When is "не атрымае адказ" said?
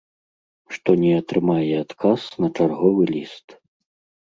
1.01-2.21